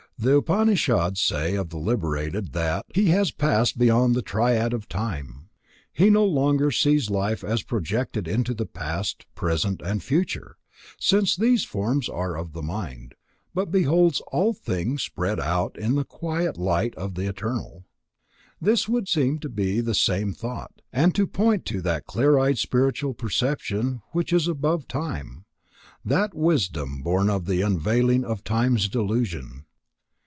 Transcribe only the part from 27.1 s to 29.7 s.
of the unveiling of Time's delusion.